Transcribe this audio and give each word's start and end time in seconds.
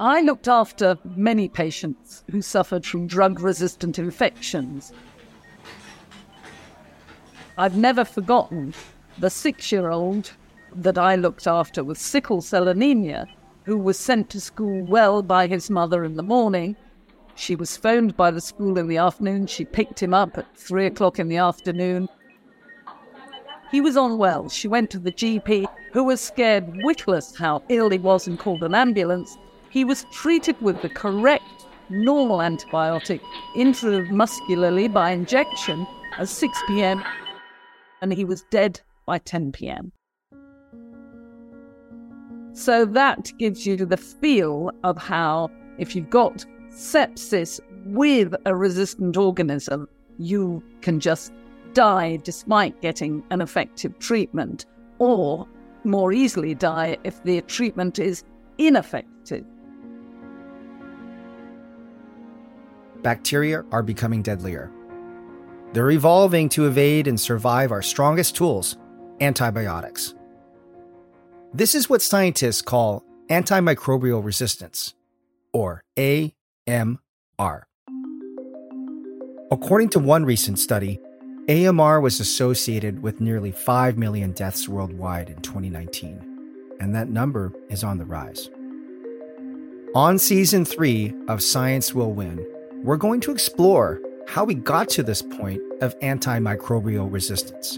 I 0.00 0.20
looked 0.20 0.46
after 0.46 0.96
many 1.16 1.48
patients 1.48 2.22
who 2.30 2.40
suffered 2.40 2.86
from 2.86 3.08
drug 3.08 3.40
resistant 3.40 3.98
infections. 3.98 4.92
I've 7.56 7.76
never 7.76 8.04
forgotten 8.04 8.74
the 9.18 9.28
six 9.28 9.72
year 9.72 9.90
old 9.90 10.30
that 10.72 10.98
I 10.98 11.16
looked 11.16 11.48
after 11.48 11.82
with 11.82 11.98
sickle 11.98 12.40
cell 12.42 12.68
anemia, 12.68 13.26
who 13.64 13.76
was 13.76 13.98
sent 13.98 14.30
to 14.30 14.40
school 14.40 14.84
well 14.84 15.20
by 15.20 15.48
his 15.48 15.68
mother 15.68 16.04
in 16.04 16.14
the 16.14 16.22
morning. 16.22 16.76
She 17.34 17.56
was 17.56 17.76
phoned 17.76 18.16
by 18.16 18.30
the 18.30 18.40
school 18.40 18.78
in 18.78 18.86
the 18.86 18.98
afternoon. 18.98 19.48
She 19.48 19.64
picked 19.64 20.00
him 20.00 20.14
up 20.14 20.38
at 20.38 20.56
three 20.56 20.86
o'clock 20.86 21.18
in 21.18 21.26
the 21.26 21.38
afternoon. 21.38 22.08
He 23.72 23.80
was 23.80 23.96
unwell. 23.96 24.48
She 24.48 24.68
went 24.68 24.90
to 24.90 25.00
the 25.00 25.12
GP, 25.12 25.66
who 25.92 26.04
was 26.04 26.20
scared 26.20 26.82
witless 26.84 27.36
how 27.36 27.64
ill 27.68 27.90
he 27.90 27.98
was 27.98 28.28
and 28.28 28.38
called 28.38 28.62
an 28.62 28.76
ambulance. 28.76 29.36
He 29.70 29.84
was 29.84 30.04
treated 30.12 30.60
with 30.60 30.80
the 30.82 30.88
correct 30.88 31.66
normal 31.90 32.38
antibiotic 32.38 33.20
intramuscularly 33.54 34.92
by 34.92 35.10
injection 35.10 35.86
at 36.18 36.28
6 36.28 36.58
p.m. 36.66 37.02
and 38.02 38.12
he 38.12 38.24
was 38.24 38.44
dead 38.50 38.80
by 39.06 39.18
10 39.18 39.52
p.m. 39.52 39.92
So 42.52 42.84
that 42.84 43.32
gives 43.38 43.66
you 43.66 43.76
the 43.76 43.96
feel 43.96 44.70
of 44.84 44.98
how, 44.98 45.50
if 45.78 45.94
you've 45.94 46.10
got 46.10 46.44
sepsis 46.70 47.60
with 47.86 48.34
a 48.46 48.54
resistant 48.54 49.16
organism, 49.16 49.88
you 50.18 50.62
can 50.82 50.98
just 50.98 51.32
die 51.72 52.16
despite 52.16 52.80
getting 52.80 53.22
an 53.30 53.40
effective 53.40 53.98
treatment, 53.98 54.66
or 54.98 55.46
more 55.84 56.12
easily 56.12 56.54
die 56.54 56.96
if 57.04 57.22
the 57.22 57.40
treatment 57.42 57.98
is 57.98 58.24
ineffective. 58.58 59.44
Bacteria 63.02 63.64
are 63.70 63.82
becoming 63.82 64.22
deadlier. 64.22 64.70
They're 65.72 65.90
evolving 65.90 66.48
to 66.50 66.66
evade 66.66 67.06
and 67.06 67.20
survive 67.20 67.72
our 67.72 67.82
strongest 67.82 68.36
tools 68.36 68.76
antibiotics. 69.20 70.14
This 71.52 71.74
is 71.74 71.88
what 71.90 72.02
scientists 72.02 72.62
call 72.62 73.04
antimicrobial 73.30 74.24
resistance, 74.24 74.94
or 75.52 75.82
AMR. 75.96 77.66
According 79.50 79.88
to 79.90 79.98
one 79.98 80.24
recent 80.24 80.58
study, 80.58 81.00
AMR 81.48 82.00
was 82.00 82.20
associated 82.20 83.02
with 83.02 83.20
nearly 83.20 83.50
5 83.50 83.96
million 83.96 84.32
deaths 84.32 84.68
worldwide 84.68 85.30
in 85.30 85.40
2019, 85.40 86.76
and 86.80 86.94
that 86.94 87.08
number 87.08 87.52
is 87.70 87.82
on 87.82 87.98
the 87.98 88.04
rise. 88.04 88.50
On 89.94 90.18
season 90.18 90.66
three 90.66 91.14
of 91.28 91.42
Science 91.42 91.94
Will 91.94 92.12
Win, 92.12 92.46
we're 92.88 92.96
going 92.96 93.20
to 93.20 93.30
explore 93.30 94.00
how 94.26 94.44
we 94.44 94.54
got 94.54 94.88
to 94.88 95.02
this 95.02 95.20
point 95.20 95.60
of 95.82 95.98
antimicrobial 95.98 97.12
resistance. 97.12 97.76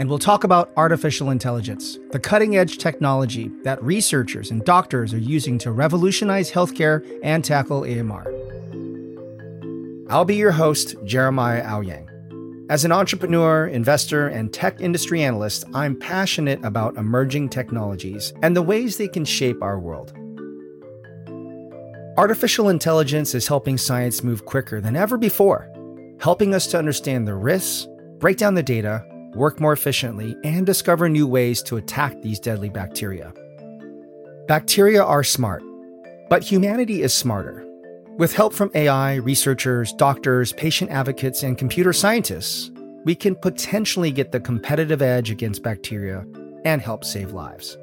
And 0.00 0.08
we'll 0.08 0.18
talk 0.18 0.42
about 0.42 0.72
artificial 0.76 1.30
intelligence, 1.30 2.00
the 2.10 2.18
cutting 2.18 2.56
edge 2.56 2.78
technology 2.78 3.52
that 3.62 3.80
researchers 3.80 4.50
and 4.50 4.64
doctors 4.64 5.14
are 5.14 5.18
using 5.18 5.58
to 5.58 5.70
revolutionize 5.70 6.50
healthcare 6.50 7.06
and 7.22 7.44
tackle 7.44 7.84
AMR. 7.84 8.26
I'll 10.10 10.24
be 10.24 10.34
your 10.34 10.50
host, 10.50 10.96
Jeremiah 11.04 11.64
Owyang. 11.64 12.08
As 12.68 12.84
an 12.84 12.90
entrepreneur, 12.90 13.68
investor, 13.68 14.26
and 14.26 14.52
tech 14.52 14.80
industry 14.80 15.22
analyst, 15.22 15.66
I'm 15.72 15.96
passionate 15.96 16.64
about 16.64 16.96
emerging 16.96 17.50
technologies 17.50 18.32
and 18.42 18.56
the 18.56 18.62
ways 18.62 18.96
they 18.96 19.06
can 19.06 19.24
shape 19.24 19.62
our 19.62 19.78
world. 19.78 20.12
Artificial 22.16 22.68
intelligence 22.68 23.34
is 23.34 23.48
helping 23.48 23.76
science 23.76 24.22
move 24.22 24.44
quicker 24.44 24.80
than 24.80 24.94
ever 24.94 25.18
before, 25.18 25.68
helping 26.20 26.54
us 26.54 26.68
to 26.68 26.78
understand 26.78 27.26
the 27.26 27.34
risks, 27.34 27.88
break 28.18 28.36
down 28.36 28.54
the 28.54 28.62
data, 28.62 29.04
work 29.34 29.60
more 29.60 29.72
efficiently, 29.72 30.36
and 30.44 30.64
discover 30.64 31.08
new 31.08 31.26
ways 31.26 31.60
to 31.60 31.76
attack 31.76 32.22
these 32.22 32.38
deadly 32.38 32.68
bacteria. 32.68 33.32
Bacteria 34.46 35.02
are 35.02 35.24
smart, 35.24 35.64
but 36.30 36.44
humanity 36.44 37.02
is 37.02 37.12
smarter. 37.12 37.66
With 38.16 38.32
help 38.32 38.52
from 38.52 38.70
AI, 38.76 39.16
researchers, 39.16 39.92
doctors, 39.94 40.52
patient 40.52 40.92
advocates, 40.92 41.42
and 41.42 41.58
computer 41.58 41.92
scientists, 41.92 42.70
we 43.04 43.16
can 43.16 43.34
potentially 43.34 44.12
get 44.12 44.30
the 44.30 44.38
competitive 44.38 45.02
edge 45.02 45.32
against 45.32 45.64
bacteria 45.64 46.24
and 46.64 46.80
help 46.80 47.04
save 47.04 47.32
lives. 47.32 47.76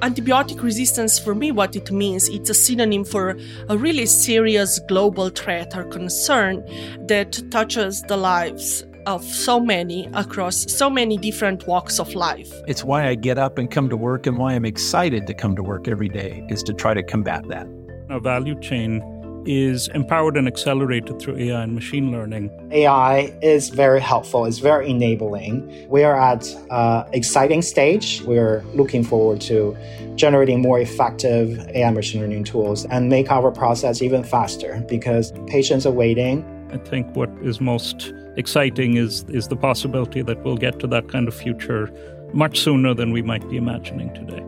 Antibiotic 0.00 0.62
resistance, 0.62 1.18
for 1.18 1.34
me, 1.34 1.52
what 1.52 1.76
it 1.76 1.90
means, 1.90 2.28
it's 2.28 2.50
a 2.50 2.54
synonym 2.54 3.04
for 3.04 3.36
a 3.68 3.78
really 3.78 4.06
serious 4.06 4.78
global 4.80 5.30
threat 5.30 5.74
or 5.76 5.84
concern 5.84 6.64
that 7.06 7.40
touches 7.50 8.02
the 8.02 8.16
lives 8.16 8.84
of 9.06 9.22
so 9.24 9.60
many 9.60 10.08
across 10.14 10.70
so 10.72 10.90
many 10.90 11.16
different 11.16 11.66
walks 11.66 12.00
of 12.00 12.14
life. 12.14 12.52
It's 12.66 12.82
why 12.82 13.08
I 13.08 13.14
get 13.14 13.38
up 13.38 13.58
and 13.58 13.70
come 13.70 13.88
to 13.88 13.96
work 13.96 14.26
and 14.26 14.36
why 14.38 14.54
I'm 14.54 14.64
excited 14.64 15.26
to 15.26 15.34
come 15.34 15.54
to 15.56 15.62
work 15.62 15.88
every 15.88 16.08
day 16.08 16.44
is 16.48 16.62
to 16.64 16.72
try 16.72 16.94
to 16.94 17.02
combat 17.02 17.46
that. 17.48 17.66
Our 18.10 18.20
value 18.20 18.58
chain 18.60 19.02
is 19.46 19.88
empowered 19.88 20.36
and 20.36 20.46
accelerated 20.46 21.20
through 21.20 21.36
AI 21.36 21.62
and 21.62 21.74
machine 21.74 22.10
learning. 22.10 22.50
AI 22.70 23.36
is 23.42 23.68
very 23.68 24.00
helpful, 24.00 24.44
it's 24.44 24.58
very 24.58 24.90
enabling. 24.90 25.88
We 25.88 26.04
are 26.04 26.16
at 26.16 26.46
an 26.70 27.12
exciting 27.12 27.62
stage. 27.62 28.22
We're 28.22 28.62
looking 28.74 29.04
forward 29.04 29.40
to 29.42 29.76
generating 30.14 30.62
more 30.62 30.80
effective 30.80 31.58
AI 31.68 31.90
machine 31.90 32.20
learning 32.20 32.44
tools 32.44 32.84
and 32.86 33.08
make 33.08 33.30
our 33.30 33.50
process 33.50 34.02
even 34.02 34.24
faster 34.24 34.84
because 34.88 35.32
patients 35.46 35.86
are 35.86 35.92
waiting. 35.92 36.44
I 36.72 36.78
think 36.78 37.14
what 37.14 37.30
is 37.42 37.60
most 37.60 38.12
exciting 38.36 38.96
is, 38.96 39.24
is 39.28 39.48
the 39.48 39.56
possibility 39.56 40.22
that 40.22 40.42
we'll 40.42 40.56
get 40.56 40.80
to 40.80 40.86
that 40.88 41.08
kind 41.08 41.28
of 41.28 41.34
future 41.34 41.92
much 42.32 42.58
sooner 42.58 42.94
than 42.94 43.12
we 43.12 43.22
might 43.22 43.48
be 43.48 43.56
imagining 43.56 44.12
today. 44.12 44.44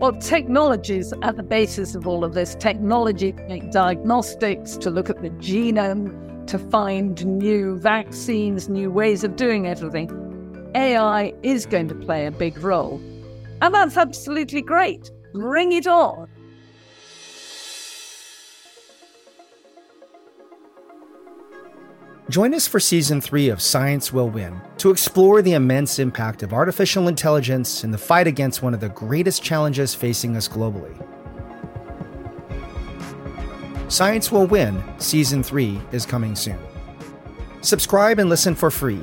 Well, 0.00 0.12
technology 0.12 0.98
is 0.98 1.12
at 1.22 1.36
the 1.36 1.42
basis 1.42 1.96
of 1.96 2.06
all 2.06 2.22
of 2.22 2.32
this. 2.32 2.54
Technology 2.54 3.32
to 3.32 3.42
make 3.48 3.72
diagnostics, 3.72 4.76
to 4.76 4.90
look 4.90 5.10
at 5.10 5.22
the 5.22 5.30
genome, 5.30 6.46
to 6.46 6.56
find 6.56 7.26
new 7.26 7.76
vaccines, 7.76 8.68
new 8.68 8.92
ways 8.92 9.24
of 9.24 9.34
doing 9.34 9.66
everything. 9.66 10.08
AI 10.76 11.34
is 11.42 11.66
going 11.66 11.88
to 11.88 11.96
play 11.96 12.26
a 12.26 12.30
big 12.30 12.58
role. 12.58 13.00
And 13.60 13.74
that's 13.74 13.96
absolutely 13.96 14.62
great. 14.62 15.10
Bring 15.32 15.72
it 15.72 15.88
on. 15.88 16.28
Join 22.30 22.52
us 22.52 22.68
for 22.68 22.78
season 22.78 23.22
three 23.22 23.48
of 23.48 23.62
Science 23.62 24.12
Will 24.12 24.28
Win 24.28 24.60
to 24.76 24.90
explore 24.90 25.40
the 25.40 25.54
immense 25.54 25.98
impact 25.98 26.42
of 26.42 26.52
artificial 26.52 27.08
intelligence 27.08 27.84
in 27.84 27.90
the 27.90 27.96
fight 27.96 28.26
against 28.26 28.62
one 28.62 28.74
of 28.74 28.80
the 28.80 28.90
greatest 28.90 29.42
challenges 29.42 29.94
facing 29.94 30.36
us 30.36 30.46
globally. 30.46 30.94
Science 33.90 34.30
Will 34.30 34.46
Win 34.46 34.82
season 34.98 35.42
three 35.42 35.80
is 35.90 36.04
coming 36.04 36.36
soon. 36.36 36.58
Subscribe 37.62 38.18
and 38.18 38.28
listen 38.28 38.54
for 38.54 38.70
free 38.70 39.00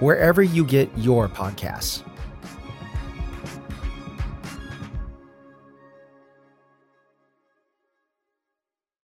wherever 0.00 0.42
you 0.42 0.64
get 0.64 0.88
your 0.96 1.28
podcasts. 1.28 2.02